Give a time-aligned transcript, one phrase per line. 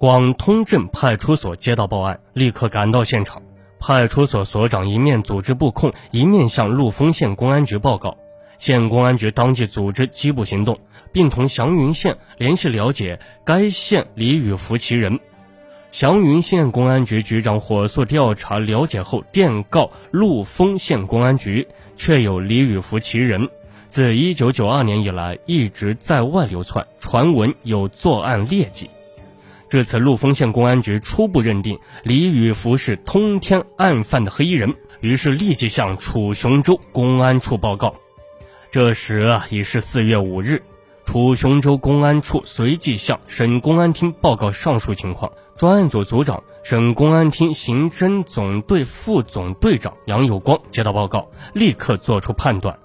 [0.00, 3.42] 广通镇派出所接到报案，立刻赶到现场。
[3.78, 8.16] 派出所所长一面组织布控，一面向陆丰县公安局报告。
[8.56, 10.78] 县公安局当即组织缉捕行动，
[11.12, 15.20] 并同祥云县联系了解该县李宇福其人。
[15.90, 23.50] 祥云县公安局局长火速调查了解后，电告陆丰县公安局，确有李宇福其人。
[23.90, 28.88] 自1992年以来，一直在外流窜，传闻有作案劣迹。
[29.70, 37.94] 至此，陆丰县公安局初步认定李宇福是通天案犯的黑衣人，于是立即向楚雄州公安处报告。
[38.72, 40.60] 这时啊，已是四月五日。
[41.04, 45.30] 楚雄州公安处随即向省公安厅报告上述情况。
[45.56, 52.76] 专案组组长、省公安厅刑侦总队副总队长杨有光接到报告，立刻作出判断：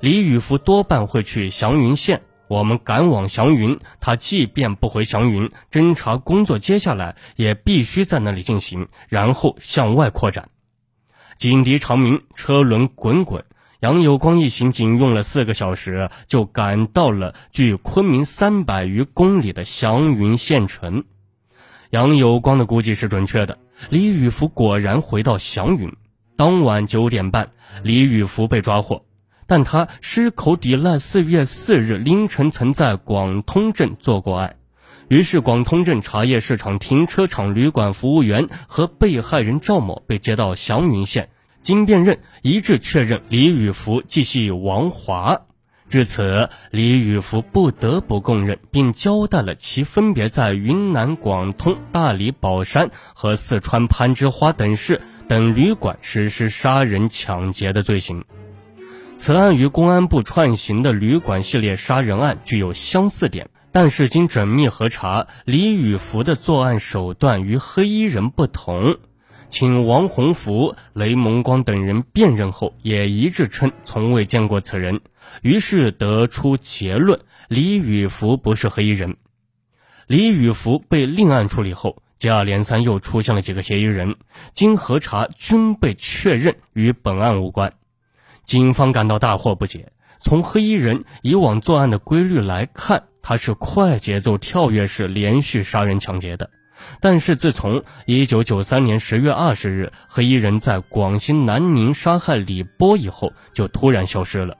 [0.00, 2.20] 李宇福多半会去祥云县。
[2.54, 10.50] 我们赶往祥云，他即便不回祥云，侦查工作接下来也必须在那里进行，然后向外扩展。
[11.36, 13.44] 警笛长鸣，车轮滚滚。
[13.80, 21.02] 杨有光一行仅用了四个小时，就赶到了距昆明三百余公里的祥云县城。
[21.90, 23.58] 杨有光的估计是准确的，
[23.90, 25.92] 李宇福果然回到祥云。
[26.36, 27.50] 当晚九点半，
[27.82, 29.04] 李宇福被抓获，
[29.46, 34.56] 但他矢口抵赖四月四日凌晨曾在广通镇做过案。
[35.08, 41.28] 于是，广通镇茶叶市场停车场旅馆服务员和被害人赵某被接到祥云县。
[41.60, 45.42] 经辨认，一致确认李宇福即系王华。
[45.88, 58.24] 至此，李宇福不得不供认，并交代了其分别在云南广通、大理宝山和四川攀枝花等市等旅馆实施杀人抢劫的罪行。
[59.24, 68.98] 此案与公安部串行的旅馆系列杀人案具有相似点，但是经缜密核查，李宇福的作案手段与黑衣人不同。
[69.48, 75.00] 请王洪福、雷蒙光等人辨认后，也一致称从未见过此人，
[75.40, 79.16] 于是得出结论：李宇福不是黑衣人。
[80.06, 84.16] 李宇福被另案处理后，接二连三又出现了几个嫌疑人，
[84.52, 87.72] 经核查均被确认与本案无关。
[88.44, 89.92] 警方感到大惑不解。
[90.20, 96.50] 从黑衣人以往作案的规律来看，他是快节奏、跳跃式连续杀人抢劫的。
[97.00, 104.56] 但是自从1993年10月20日黑衣人在广西南宁杀害李波以后，就突然消失了。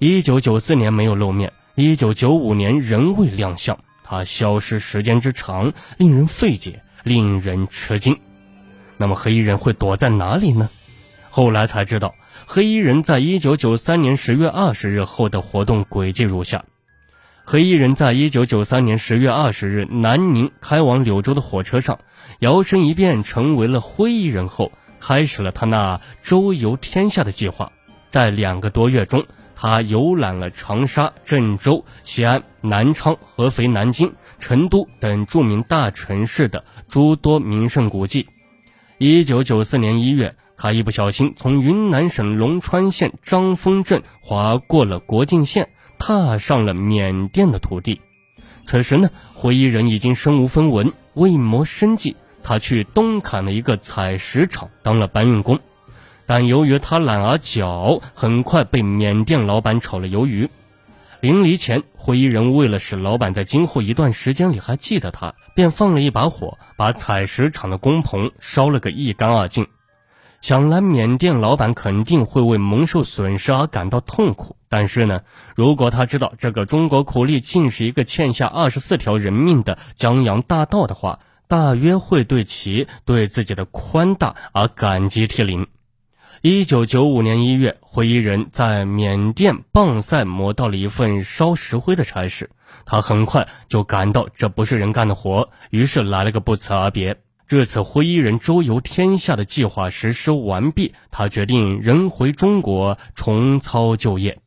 [0.00, 3.78] 1994年没有露面，1995年仍未亮相。
[4.02, 8.18] 他消失时间之长，令人费解，令人吃惊。
[8.96, 10.68] 那么黑衣人会躲在哪里呢？
[11.30, 12.14] 后来才知道，
[12.46, 16.64] 黑衣人在1993年10月20日后的活动轨迹如下。
[17.44, 21.98] 黑衣人在一九九三年十月二十日南宁开往柳州的火车上，
[22.38, 27.72] 摇身一变成为了灰衣人后，开始了他那周游天下的计划。
[28.08, 29.26] 在两个多月中，
[29.56, 38.28] 他游览了长沙、郑州、西安、南昌、合肥、南京、成都等著名大城市的诸多名胜古迹。
[38.98, 45.70] 一九九四年一月，他一不小心从云南省龙川县张峰镇划过了国境线。
[46.02, 48.00] 踏上了缅甸的土地，
[48.64, 55.60] 此时呢，灰衣人已经身无分文，为谋生计，他去东坎的一个采石场当了搬运工，
[56.24, 60.48] 但由于他懒而狡，很快被缅甸老板炒了鱿鱼。
[61.20, 69.66] 临离前，灰衣人为了使老板在今后一段时间里还记得他，便放了一把火，把采石场的工棚烧了个一干二净。
[70.40, 75.20] 想来缅甸老板肯定会为蒙受损失而感到痛苦，但是呢，
[75.54, 85.66] 如果他知道这个中国苦力竟是一个欠下二十四条人命的江洋大盗的话，大约会对其对自己的宽大而感激涕零。
[86.40, 92.48] 一九九五年一月，灰衣人在缅甸棒赛摸到了一份烧石灰的差事，
[92.86, 97.18] 他很快就感到这不是人干的活，于是来了个不辞而别。
[97.50, 104.38] 这次灰衣人周游天下的计划实施完毕，他决定人回中国重操旧业。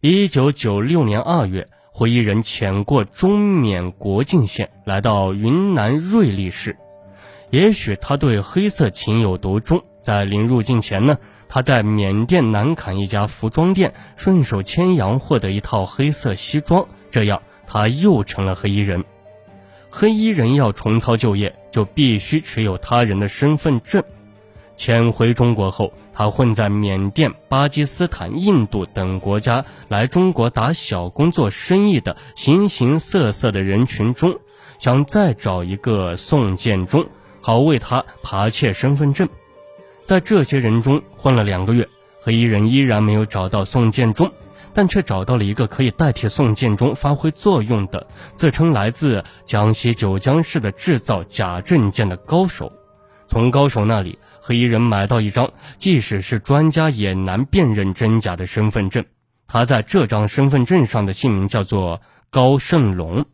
[0.00, 6.78] 一九九六年二月，灰衣人潜过中缅国境线，来到云南瑞丽市。
[7.50, 19.04] 也许他对黑色情有独钟，在临入境前呢，他在缅甸南坎一家服装店顺手牵羊获得一套黑色西装，这样他又成了黑衣人。
[19.90, 24.00] 黑衣人要重操旧业，就必须持有他人的身份证。
[24.76, 34.38] 潜回中国后，他混在缅甸、巴基斯坦、印度等国家来中国打小工做生意的形形色色的人群中，
[34.78, 37.04] 想再找一个宋建中，
[37.40, 39.28] 好为他扒窃身份证。
[40.04, 41.88] 在这些人中混了两个月，
[42.20, 44.30] 黑衣人依然没有找到宋建中。
[44.74, 52.72] 但却找到了一个可以代替宋建中发挥作用的，自称来自江西九江市的制造假证件的高手。
[53.26, 59.04] 从高手那里，黑衣人买到一张即使是专家也难辨认真假的身份证。
[59.46, 63.24] 他在这张身份证上的姓名叫做高胜龙。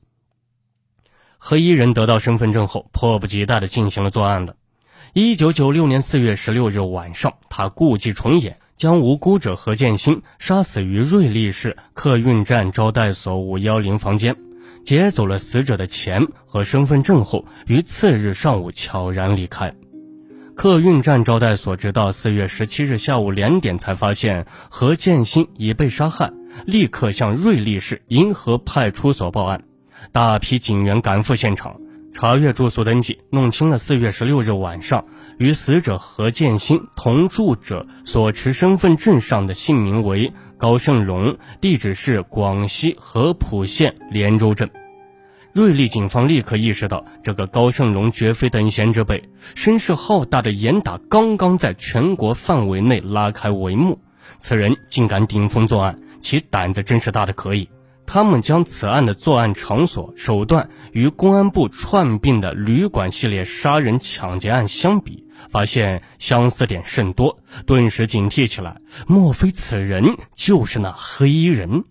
[1.38, 4.56] 黑衣人得到身份证后，迫不及待地进行了作案了。
[5.14, 8.58] 一九九六年四月十六日晚上，他故伎重演。
[8.80, 14.34] 将无辜者何建新杀死于瑞丽市客运站招待所五幺零房间，
[14.82, 19.74] 劫走了死者的钱和身份证后，于次日上午悄然离开。
[20.54, 26.32] 客运站招待所直到四月十七日下午两点才发现何建新已被杀害，
[26.64, 29.62] 立刻向瑞丽市银河派出所报案，
[30.10, 31.78] 大批警员赶赴现场。
[32.12, 35.04] 查阅住宿登记，弄清了四月十六日晚上
[35.38, 44.68] 与死者何建新同住者所持身份证上的姓名为高胜龙，地址是广西合浦县连州镇。
[45.52, 53.98] 瑞丽警方立刻意识到，这个高胜龙绝非等闲之辈，声势浩大的严打刚刚在全国范围内拉开帷幕，
[54.38, 57.68] 此人竟敢顶风作案，其胆子真是大的可以。
[58.12, 68.78] 他们将此案的作案场所、手段与公安部串并的旅馆系列杀人抢劫案相比，发现相似点甚多，顿时警惕起来。
[69.06, 71.84] 莫非此人就是那黑衣人？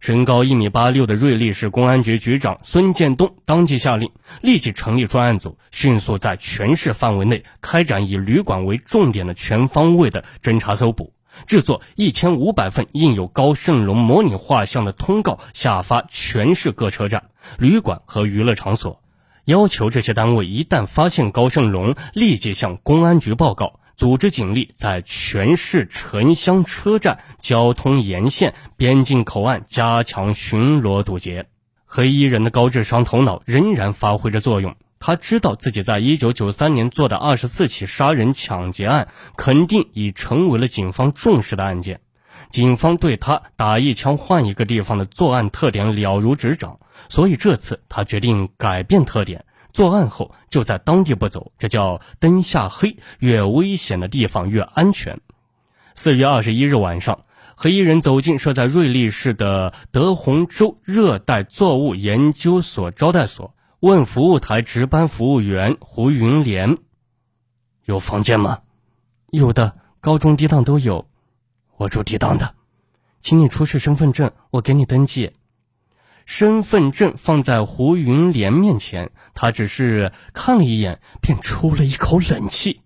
[0.00, 4.10] 身高一米八六的瑞丽市公安局局长孙建东当即下令，
[4.40, 11.12] 立即成立专案组，迅速在全市范围内开展以旅馆为重点的全方位的侦查搜捕。
[11.46, 19.02] 制作一千五百份印有高胜龙模拟画像的通告，下发全市各车站、旅馆和娱乐场所，
[19.44, 31.46] 要求这些单位一旦发现高胜龙，立即向公安局报告，组织警力在全市城乡车站、交通沿线、边境口岸加强巡逻堵截。
[31.84, 34.74] 黑衣人的高智商头脑仍然发挥着作用。
[35.06, 39.06] 他知道自己在一九九三年做的二十四起杀人抢劫案，
[39.36, 42.00] 肯定已成为了警方重视的案件。
[42.50, 55.20] 警方对他打一枪换一个地方的作案特点了如指掌，所以这次他决定改变特点，作案后就在当地不走，这叫灯下黑，越危险的地方越安全。
[55.94, 57.20] 四月二十一日晚上，
[57.54, 63.52] 黑衣人走进设在瑞丽市的德宏州热带作物研究所招待所。
[63.86, 66.78] 问服务台值班服务员胡云莲
[67.86, 68.62] ：“有房间吗
[69.30, 71.06] ？”“有的，高中低档都有。
[71.78, 72.56] ”“我住低档的，
[73.20, 75.34] 请你出示身份证，我给你登记。”
[76.26, 82.80] 身份证放在胡云莲面前，他只是看了一眼，便出了一口冷气：“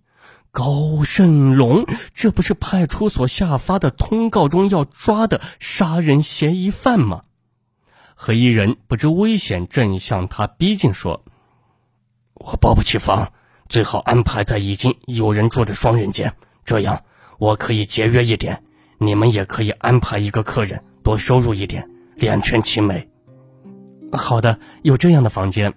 [0.52, 7.22] 高胜龙，这不是派出所下发的通告中要抓的杀人嫌疑犯吗？”
[8.22, 11.24] 黑衣人不知危险，正向他逼近，说
[12.36, 13.32] ：“我包不起房，
[13.66, 17.02] 最好安排在已经有人住的双人间，这样
[17.38, 18.62] 我可以节约一点。
[18.98, 23.08] 你们也可以安排一个客人，多收入一点，两全其美。”
[24.12, 25.72] 好的，有这样的房间。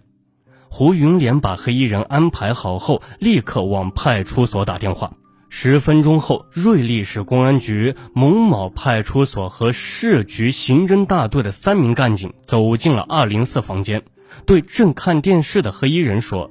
[0.69, 5.13] 胡云莲把黑衣人安排好后，立刻往派出所打电话。
[5.55, 14.01] 十分钟后，瑞丽市公安局蒙某派出所和市局刑侦大队的三名干警走进了二零四房间，
[14.47, 16.49] 对正看电视的黑衣人说：“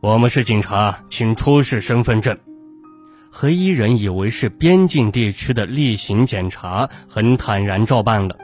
[0.00, 2.38] 我们是警察，请出示身份证。”
[3.32, 8.38] 黑衣人以为是边境地区的例行检查，很坦然照办了。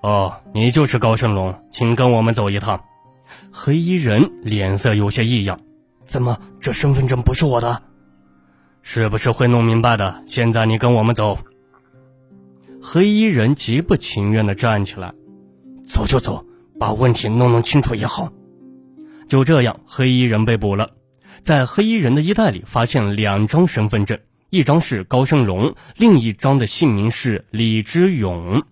[0.00, 2.80] 哦，你就是高胜龙，请跟我们走一趟。
[3.52, 5.60] 黑衣人脸色有些异样
[6.06, 7.82] ：“怎么，这身份证不是我的？”
[8.90, 10.24] 是不是会弄明白的？
[10.26, 11.40] 现在你跟我们走。
[12.82, 15.12] 黑衣人极不情愿地站起来，
[15.84, 16.46] 走就走，
[16.80, 18.32] 把问题弄弄清楚也好。
[19.28, 20.92] 就这样，黑衣人被捕了。
[21.42, 24.18] 在黑衣人的衣袋里发现两张身份证，
[24.48, 28.62] 一张是高胜龙，另一张的姓名是李之勇。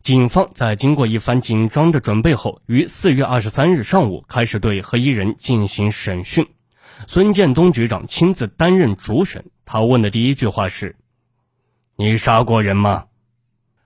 [0.00, 6.48] 警方在经过一番紧张的准备后，于四月二十三日上午开始对黑衣人进行审讯。
[7.06, 10.96] 孙建东局长亲自担任主审，他问的第一句话是
[11.96, 13.06] ：“你杀过人吗？”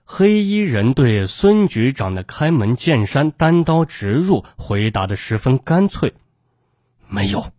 [0.09, 6.13] 黑衣人对孙局长的开门见山、单刀直入回答的十分干脆
[7.09, 7.51] ：“没有。”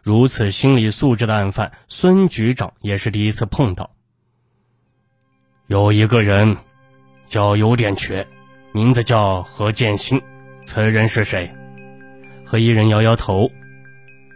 [0.00, 3.90] 如此心理素质的案犯，孙局长也是第一次碰到。
[5.66, 6.56] 有一个人
[7.26, 8.26] 叫有点瘸，
[8.72, 10.22] 名字叫何建新，
[10.64, 11.52] 此人是谁？
[12.46, 13.50] 黑衣人摇摇头：“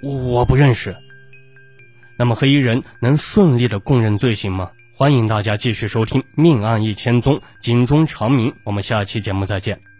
[0.03, 0.95] 我不认识。”
[2.19, 4.71] 那么黑衣人能顺利的供认罪行吗？
[4.95, 8.54] 欢迎大家继续收听《命案一千宗》，警钟长鸣。
[8.64, 9.92] 我们下期节目再见。